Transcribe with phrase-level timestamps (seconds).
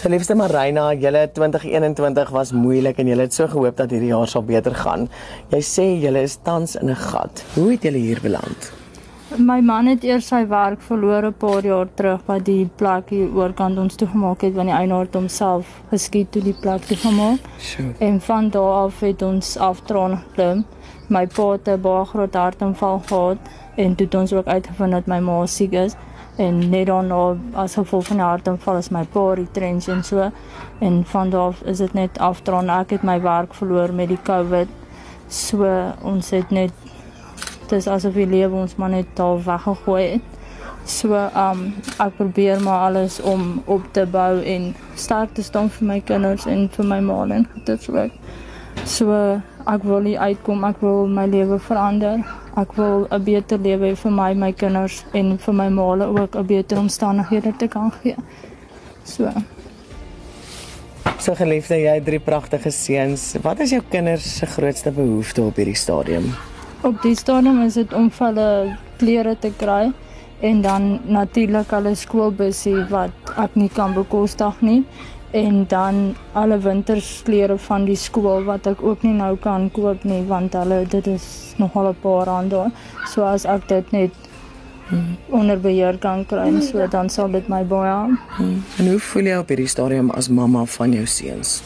[0.00, 4.30] So liefste Marina, julle 2021 was moeilik en julle het so gehoop dat hierdie jaar
[4.32, 5.02] sal beter gaan.
[5.52, 7.42] Jy sê julle is tans in 'n gat.
[7.54, 8.70] Hoe het julle hier beland?
[9.36, 13.28] My man het eers sy werk verloor 'n paar jaar terug wat die plek hier
[13.28, 17.38] oorkant ons toegemaak het wanneer die eienaar homself geskiet toe die plek toegemaak.
[17.58, 17.92] Sjoe.
[17.98, 20.64] En van daar af het ons aftraan geklim.
[21.08, 23.38] My pa het 'n baie groot hartaanval gehad
[23.76, 25.94] en toe het ons ook uitgevind dat my ma siek is
[26.40, 30.30] en net daarna as gevolg van die hartaanval is my pa retrench en so
[30.80, 32.70] en van daar is dit net aftraan.
[32.72, 34.68] Ek het my werk verloor met die COVID.
[35.28, 35.68] So
[36.02, 36.72] ons het net
[37.70, 40.38] dis asof die lewe ons maar net daar weggegooi het.
[40.88, 41.66] So um
[42.00, 46.48] ek probeer maar alles om op te bou en sterk te staan vir my kinders
[46.48, 48.16] en vir my ma en dit ook.
[48.84, 49.12] So
[49.68, 52.24] ek wil nie uitkom, ek wil my lewe verander.
[52.56, 56.36] Ek wil 'n beter lewe hê vir my, my kinders en vir my ma ook
[56.36, 58.16] 'n beter omstandighede te kan gee.
[59.04, 59.32] So
[61.18, 63.36] So geliefde, jy het drie pragtige seuns.
[63.42, 66.32] Wat is jou kinders se grootste behoefte op hierdie stadium?
[66.82, 69.90] op die stadium is dit om vir hulle klere te kry
[70.40, 74.82] en dan natuurlik hulle skoolbusie wat ek nie kan bekostig nie
[75.30, 80.22] en dan alle wintersklere van die skool wat ek ook nie nou kan koop nie
[80.26, 82.70] want hulle dit is nogal 'n paar rande.
[83.06, 84.10] So as ek dit net
[85.30, 88.16] onder beheer kan kry, so dan sal dit my baie.
[88.78, 91.62] En hoe voel jy op hierdie stadium as mamma van jou seuns?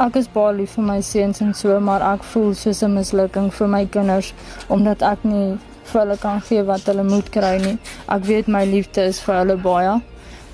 [0.00, 3.52] Ek is baie lief vir my seuns en so, maar ek voel soos 'n mislukking
[3.52, 4.34] vir my kinders
[4.68, 5.58] omdat ek nie
[5.92, 7.76] vir hulle kan gee wat hulle moet kry nie.
[8.08, 9.98] Ek weet my liefde is vir hulle baie,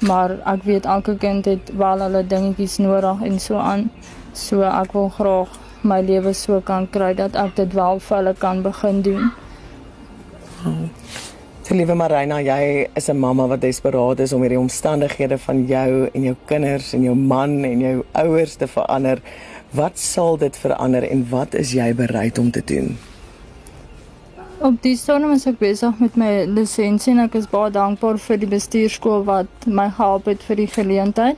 [0.09, 3.89] maar ek weet elke kind het wel hulle dingetjies nodig en so aan.
[4.33, 5.57] So ek wil graag
[5.87, 9.31] my lewe so kan kry dat ek dit wel vir hulle kan begin doen.
[11.67, 16.09] So liewe Marina, jy is 'n mamma wat desperaat is om hierdie omstandighede van jou
[16.15, 19.19] en jou kinders en jou man en jou ouers te verander.
[19.71, 22.97] Wat sal dit verander en wat is jy bereid om te doen?
[24.67, 28.39] Op die stadium is ek besig met my lisensie en ek is baie dankbaar vir
[28.43, 31.37] die bestuurskool wat my gehelp het vir die geleentheid.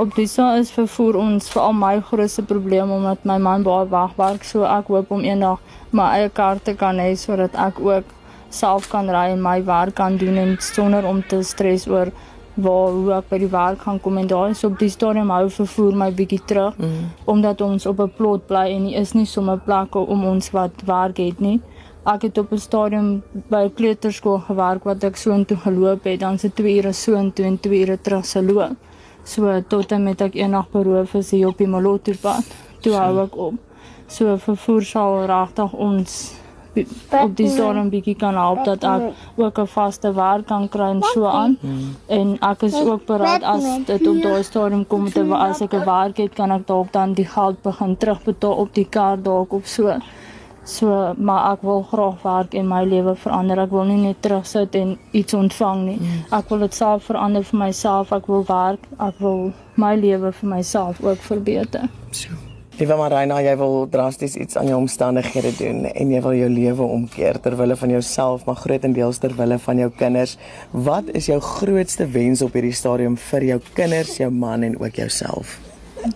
[0.00, 4.46] Op die sa is vervoer ons veral my grootste probleem omdat my man baie wegwerk,
[4.48, 5.60] so ek hoop om eendag
[5.92, 8.14] my eie kar te kan hê sodat ek ook
[8.48, 12.14] self kan ry en my werk kan doen en sonder om te stres oor
[12.54, 15.50] waar hoe ek by die werk gaan kom en daar is op die stadium hou
[15.52, 17.12] vervoer my bietjie terug mm.
[17.34, 20.72] omdat ons op 'n plot bly en nie is nie sommer plekke om ons wat
[20.88, 21.60] werk het nie.
[22.04, 26.38] Ek het op 'n stadium by kleuterskool gewerk wat ek so intoe geloop het, dan
[26.38, 28.76] se 2 ure so intoe en 2 ure terug se loop.
[29.24, 32.44] So tot en met ek eendag beroof is hier op die Moloto pad.
[32.80, 33.54] Toe hou ek op.
[34.06, 36.34] So vervoer sal regtig ons
[37.20, 39.02] op die stadium bietjie kan help dat ek
[39.36, 41.58] ook 'n vaste werk kan kry en so aan.
[42.06, 45.84] En ek is ook bereid as dit op daai stadium kom te as ek 'n
[45.84, 49.66] werk het, kan ek dalk dan die geld begin terugbetaal op die kar dalk of
[49.66, 49.98] so.
[50.64, 53.58] So, maar ek wil graag werk en my lewe verander.
[53.64, 55.98] Ek wil nie net terugsit en iets ontvang nie.
[56.30, 58.12] Ek wil dit self verander vir myself.
[58.14, 58.86] Ek wil werk.
[59.02, 61.90] Ek wil my lewe vir myself ook verbeter.
[62.10, 62.30] So.
[62.78, 66.86] Liewe Marina, jy wil drasties iets aan jou omstandighede doen en jy wil jou lewe
[66.94, 70.38] omkeer ter wille van jouself, maar grootendeels ter wille van jou kinders.
[70.72, 74.96] Wat is jou grootste wens op hierdie stadium vir jou kinders, jou man en ook
[75.02, 75.58] jouself?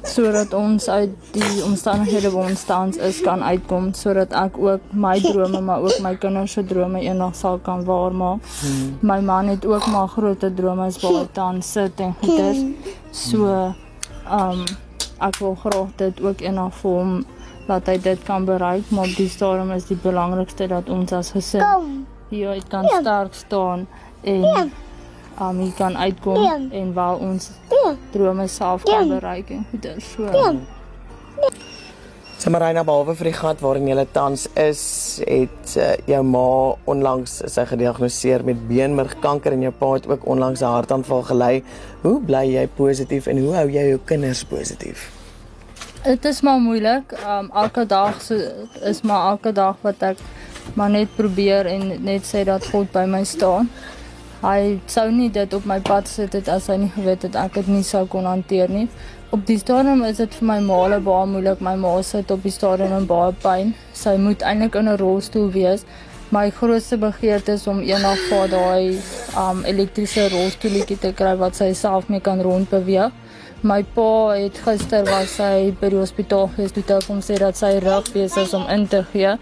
[0.03, 5.15] Sodat ons uit die omstandighede waar ons tans is kan uitkom sodat ek ook my
[5.21, 8.41] drome maar ook my kinders se drome eendag sal kan waarmaak.
[8.61, 8.97] Hmm.
[9.01, 12.65] My man het ook maar groot drome as waar hy tans sit en goeders.
[13.11, 13.47] So
[14.41, 14.65] um
[15.21, 17.15] ek wil graag dit ook eendag vir hom
[17.67, 21.33] laat hy dit kan bereik, maar op die stadium is die belangrikste dat ons as
[21.35, 23.87] gesin hier uit kan sterk staan
[24.23, 24.71] en
[25.41, 27.51] um hier kan uitkom en waar ons
[28.11, 30.57] drome self kan bereik en goeie so.
[32.37, 34.81] Samarina behalwe vir die gat waarin jy tans is,
[35.25, 36.49] het uh, jou ma
[36.93, 41.65] onlangs sy gediagnoseer met beenmergkanker en jou pa het ook onlangs 'n hartaanval gely.
[42.03, 45.11] Hoe bly jy positief en hoe hou jy jou kinders positief?
[46.05, 47.17] Dit is maar moeilik.
[47.27, 48.37] Um elke dag so
[48.83, 50.19] is maar elke dag wat ek
[50.75, 53.71] maar net probeer en net sê dat God by my staan.
[54.47, 57.57] Hy sou nie dit op my pad sit het as hy nie geweet het ek
[57.57, 58.85] dit nie sou kon hanteer nie.
[59.35, 61.65] Op die stadium is dit vir my maale baie moeilik.
[61.67, 63.73] My ma sit op die stadium in baie pyn.
[63.91, 65.83] Sy moet eintlik in 'n rolstoel wees.
[66.31, 69.03] My grootste begeerte is om eendag vir daai
[69.43, 73.11] um elektriese rolstoeltjie te kry wat sy self mee kan rondbeweeg.
[73.67, 77.57] My pa het gister was hy by die hospitaal gewees toe hulle hom sê dat
[77.59, 79.33] sy rug besig is om in te gee.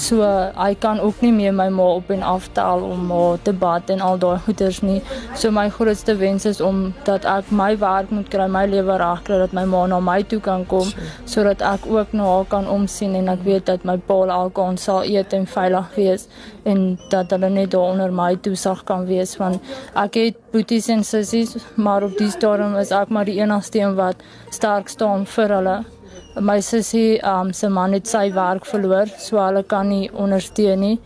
[0.00, 0.24] So
[0.56, 4.00] hy kan ook nie meer my ma op en aftel om haar te bad en
[4.06, 5.02] al daai goeders nie.
[5.34, 9.20] So my grootste wens is om dat ek my werk moet kry, my lewe reg
[9.28, 10.88] kry dat my ma na my toe kan kom
[11.26, 14.80] sodat ek ook na haar kan omsien en ek weet dat my pa elke aand
[14.80, 16.28] sal eet en veilig wees
[16.64, 19.60] en dat hulle net daar onder my toesig kan wees want
[19.92, 23.94] ek het boeties en sissies, maar op die stadium is ek maar die enigste een
[23.96, 25.76] wat sterk staan vir hulle.
[26.40, 30.98] My sussie, um se man het sy werk verloor, so hulle kan nie ondersteun nie.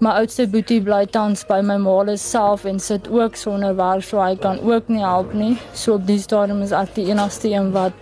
[0.00, 4.20] My oudste boetie bly tans by my ma self en sit ook sonder werk, so
[4.20, 5.58] hy kan ook nie help nie.
[5.74, 7.92] So op die stadium is ek die enigste een wat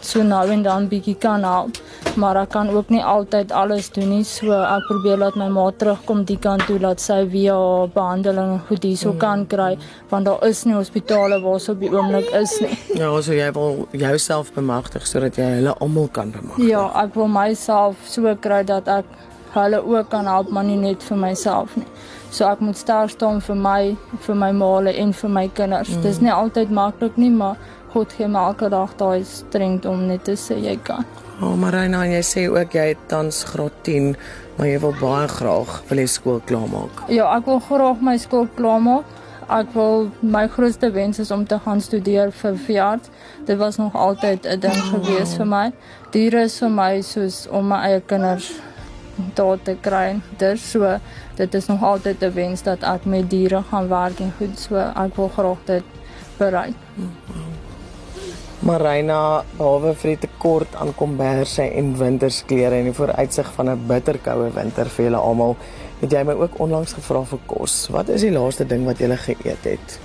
[0.00, 1.78] so nou en dan bietjie kan help,
[2.20, 4.24] maar ek kan ook nie altyd alles doen nie.
[4.24, 7.56] So ek probeer laat my ma terugkom die kant toe dat sy via
[7.94, 9.20] behandeling goed hierso mm.
[9.22, 9.76] kan kry
[10.10, 12.76] want daar is nie hospitale waar so op die oomblik is nie.
[12.98, 16.70] Ja, so jy wil jouself bemagtig sodat jy hulle almal kan bemagtig.
[16.70, 19.18] Ja, ek wil myself so kry dat ek
[19.54, 21.86] hulle ook kan help, maar nie net vir myself nie.
[22.30, 23.80] So ek moet sterk staan vir my,
[24.26, 25.90] vir my maale en vir my kinders.
[25.90, 26.02] Mm.
[26.06, 27.58] Dis nie altyd maklik nie, maar
[27.92, 31.04] God gee my elke dag daai strength om net te sê jy kan.
[31.40, 34.12] O, oh, Marina, jy sê ook jy het tans graad 10,
[34.58, 37.02] maar jy wil baie graag wil jy skool klaarmaak.
[37.08, 39.16] Ja, ek wil graag my skool klaarmaak.
[39.50, 43.10] Ek wil my grootste wens is om te gaan studeer vir veearts.
[43.48, 44.90] Dit was nog altyd 'n ding oh.
[44.92, 45.72] gewees vir my.
[46.12, 48.52] Diere is vir my soos om my eie kinders
[49.34, 50.20] daar te kry.
[50.38, 50.98] Dis so
[51.36, 54.76] dit is nog altyd 'n wens dat ek met diere gaan werk en goed so
[54.76, 55.84] ek wil graag dit
[56.38, 56.76] bereik.
[56.98, 57.49] Oh.
[58.60, 64.50] Marina, behalwe vir die tekort aan komberse en wintersklere en die vooruitsig van 'n bitterkoue
[64.52, 65.56] winter vir julle almal,
[66.00, 67.88] het jy my ook onlangs gevra vir kos.
[67.88, 69.98] Wat is die laaste ding wat jy geëet het?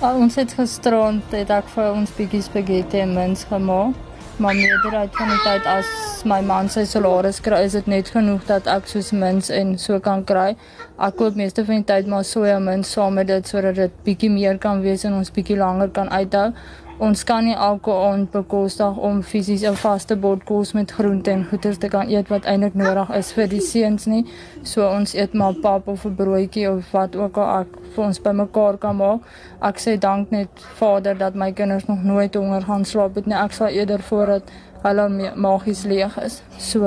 [0.00, 3.94] Ons het gisterond het ek vir ons bietjie spaghetti en mens gemaak.
[4.38, 8.44] Maar meerderheid van die tyd as my man sy salaris kry, is dit net genoeg
[8.46, 10.54] dat ek soos mens en so kan kry.
[10.98, 14.30] Ek koop meeste van die tyd maar soja mens saam met dit sodat dit bietjie
[14.30, 16.52] meer kan wees en ons bietjie langer kan uithou
[16.98, 21.44] ons kan nie elke aand bekostig om fisies 'n vaste bord kos met groente en
[21.50, 24.24] goeders te kan eet wat eintlik nodig is vir die seuns nie.
[24.62, 28.20] So ons eet maar pap of 'n broodjie of wat ook al ek vir ons
[28.20, 29.20] bymekaar kan maak.
[29.62, 33.36] Ek sê dank net Vader dat my kinders nog nooit honger gaan slaap het nie.
[33.36, 34.42] Ek sal eerder voordat
[34.82, 36.42] hulle magies leeg is.
[36.58, 36.84] So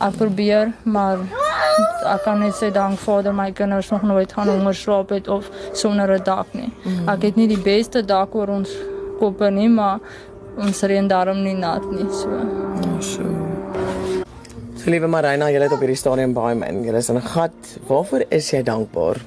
[0.00, 1.18] ek probeer, maar
[2.06, 5.50] ek kan net sê dank Vader my kinders nog nooit gaan honger slaap het of
[5.72, 6.72] sonder 'n dak nie.
[6.84, 7.08] Mhm.
[7.08, 8.70] Ek het nie die beste dak oor ons
[9.20, 10.00] koppe nie, maar
[10.58, 12.40] ons reën daarom nie nat nie, so.
[12.80, 13.22] Ja, so.
[14.80, 16.84] So liewe Marina, jy het op hierdie stadium baie min.
[16.86, 17.76] Jy is in 'n gat.
[17.88, 19.20] Waarvoor is jy dankbaar?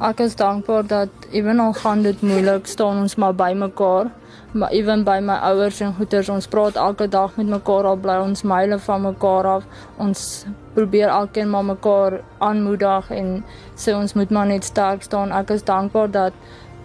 [0.00, 4.08] Ek is dankbaar dat ewen al gaan dit moeilik, staan ons maar by mekaar.
[4.52, 8.16] Maar ewen by my ouers en goeters, ons praat elke dag met mekaar al bly
[8.18, 9.64] ons myle van mekaar af.
[9.98, 13.44] Ons probeer alkeen maar mekaar aanmoedig en
[13.76, 15.32] sê ons moet maar net sterk staan.
[15.32, 16.32] Ek is dankbaar dat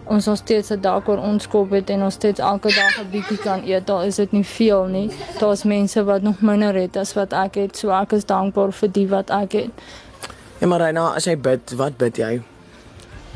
[0.06, 3.10] ons nog steeds 'n dak oor ons kop het en ons steeds elke dag 'n
[3.12, 3.88] bietjie kan eet.
[3.88, 5.12] Daar is dit nie veel nie.
[5.40, 7.78] Daar's mense wat nog minder het as wat ek het.
[7.78, 9.69] So ek is dankbaar vir die wat ek het.
[10.60, 12.42] Ja, maar Reina, as jy bid, wat bid jy?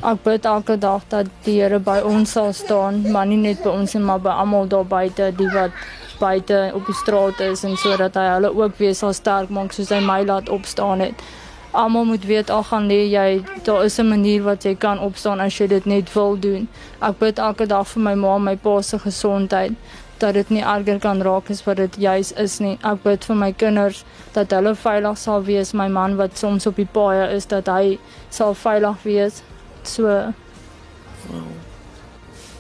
[0.03, 3.69] Ek bid elke dag dat die Here by ons sal staan, maar nie net by
[3.69, 5.71] ons nie, maar by almal daar buite, die wat
[6.19, 9.91] buite op die straat is en sodat hy hulle ook weer sal sterk maak soos
[9.93, 11.23] hy my laat opstaan het
[11.71, 15.39] almal moet weet al gaan lê jy daar is 'n manier wat jy kan opstaan
[15.39, 16.67] as jy dit net wil doen.
[17.01, 19.71] Ek bid elke dag vir my ma en my pa se gesondheid
[20.17, 22.77] dat dit nie erger kan raak as wat dit juis is nie.
[22.83, 26.75] Ek bid vir my kinders dat hulle veilig sal wees, my man wat soms op
[26.75, 27.99] die paaie is dat hy
[28.29, 29.41] sal veilig wees.
[29.83, 31.47] So wow.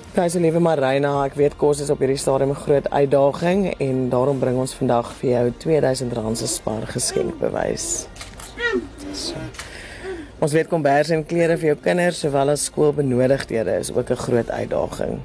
[0.09, 4.09] Kyk, se liewe Marina, ek weet kos is op hierdie stadium 'n groot uitdaging en
[4.09, 8.07] daarom bring ons vandag vir jou R2000 se spaar geskenkbewys.
[9.13, 9.35] So.
[10.39, 14.49] Ons weet kombers en klere vir jou kinders sowel as skoolbenodigdhede is ook 'n groot
[14.49, 15.19] uitdaging.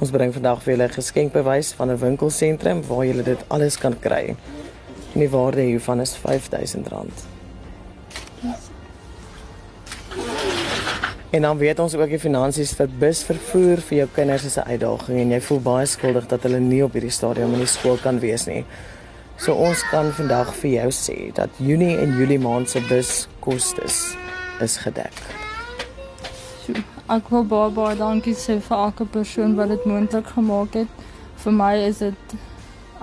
[0.00, 3.98] Ons bring vandag vir julle 'n geskenkbewys van 'n winkelsentrum waar julle dit alles kan
[3.98, 4.36] kry.
[5.14, 7.24] En die waarde hiervan is R5000.
[11.30, 15.18] En dan weet ons ook die finansies vir busvervoer vir jou kinders is 'n uitdaging
[15.20, 18.18] en jy voel baie skuldig dat hulle nie op hierdie stadium in die skool kan
[18.18, 18.64] wees nie.
[19.38, 24.16] So ons kan vandag vir jou sê dat Junie en Julie maand se buskostes
[24.64, 25.12] is gedek.
[26.64, 26.72] So,
[27.12, 31.04] ek wil baie baie dankie sê vir elke persoon wat dit moontlik gemaak het.
[31.44, 32.36] Vir my is dit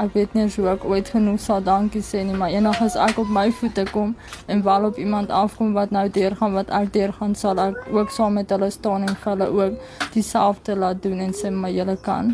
[0.01, 3.21] ek weet nie hoe ek ooit genoeg sal dankie sê nie, maar eendag as ek
[3.21, 4.15] op my voete kom
[4.49, 8.41] en wel op iemand afkom wat nou deurgaan wat ek deurgaan, sal ek ook saam
[8.41, 9.81] met hulle staan en hulle ook
[10.17, 12.33] dieselfde laat doen en sê maar julle kan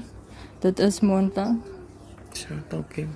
[0.63, 1.59] dit is moontlik.
[2.31, 3.09] So, dankie.